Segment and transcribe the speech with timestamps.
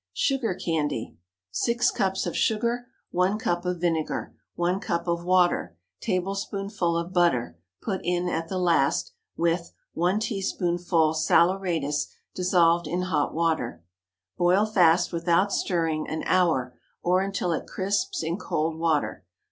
[0.15, 1.15] SUGAR CANDY.
[1.19, 1.19] ✠
[1.51, 2.87] 6 cups of sugar.
[3.11, 4.33] 1 cup of vinegar.
[4.55, 5.77] 1 cup of water.
[5.99, 13.35] Tablespoonful of butter, put in at the last, with 1 teaspoonful saleratus dissolved in hot
[13.35, 13.83] water.
[14.39, 19.23] Boil fast without stirring, an hour, or until it crisps in cold water.